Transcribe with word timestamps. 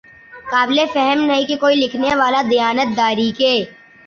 قابل 0.51 0.79
فہم 0.93 1.19
نہیں 1.21 1.45
کہ 1.45 1.55
کوئی 1.57 1.75
لکھنے 1.75 2.15
والا 2.15 2.41
دیانت 2.51 2.97
داری 2.97 3.31
کے 3.37 3.53